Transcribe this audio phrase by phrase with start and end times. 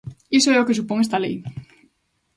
[0.39, 1.35] Iso é o que supón esta lei.